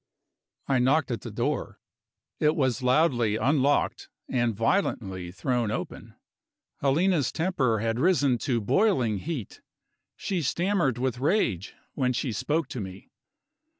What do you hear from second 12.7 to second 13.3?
me.